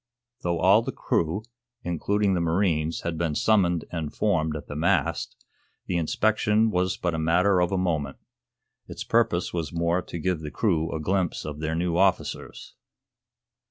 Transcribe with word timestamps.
Though 0.41 0.57
all 0.57 0.81
the 0.81 0.91
crew, 0.91 1.43
including 1.83 2.33
the 2.33 2.41
marines, 2.41 3.01
had 3.01 3.19
been 3.19 3.35
summoned 3.35 3.85
and 3.91 4.11
formed 4.11 4.55
at 4.55 4.65
the 4.65 4.75
mast, 4.75 5.35
the 5.85 5.97
inspection 5.97 6.71
was 6.71 6.97
but 6.97 7.13
a 7.13 7.19
matter 7.19 7.61
of 7.61 7.71
a 7.71 7.77
moment. 7.77 8.17
Its 8.87 9.03
purpose 9.03 9.53
was 9.53 9.71
more 9.71 10.01
to 10.01 10.17
give 10.17 10.39
the 10.39 10.49
crew 10.49 10.91
a 10.91 10.99
glimpse 10.99 11.45
of 11.45 11.59
their 11.59 11.75
new 11.75 11.97
officers. 11.97 12.73